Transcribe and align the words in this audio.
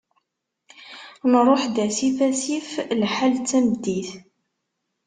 Nruḥ-d 1.31 1.75
asif 1.85 2.17
asif, 2.29 2.67
lḥal 3.01 3.31
d 3.35 3.41
tameddit. 3.49 4.09